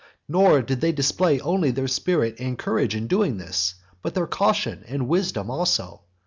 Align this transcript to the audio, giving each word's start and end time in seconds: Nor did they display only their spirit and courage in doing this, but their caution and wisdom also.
Nor 0.27 0.63
did 0.63 0.81
they 0.81 0.91
display 0.93 1.39
only 1.41 1.69
their 1.69 1.87
spirit 1.87 2.37
and 2.39 2.57
courage 2.57 2.95
in 2.95 3.05
doing 3.05 3.37
this, 3.37 3.75
but 4.01 4.15
their 4.15 4.25
caution 4.25 4.83
and 4.87 5.07
wisdom 5.07 5.51
also. 5.51 6.01